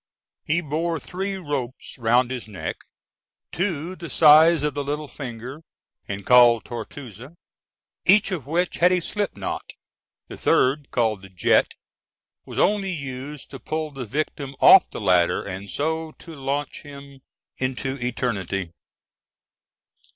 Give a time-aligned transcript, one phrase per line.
[0.45, 2.77] He bore three ropes round his neck;
[3.51, 5.61] two the size of the little finger,
[6.07, 7.29] and called tortouses,
[8.07, 9.73] each of which had a slip knot;
[10.27, 11.75] the third, called the jet,
[12.47, 17.21] was only used to pull the victim off the ladder, and so to launch him
[17.59, 18.71] into eternity (Fig.